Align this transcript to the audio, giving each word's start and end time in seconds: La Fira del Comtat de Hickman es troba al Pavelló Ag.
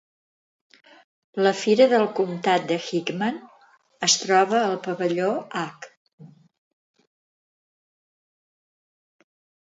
La 1.47 1.51
Fira 1.63 1.85
del 1.91 2.05
Comtat 2.19 2.65
de 2.71 2.77
Hickman 2.85 3.37
es 4.09 4.17
troba 4.23 4.57
al 4.61 4.81
Pavelló 4.89 5.29
Ag. 5.67 5.89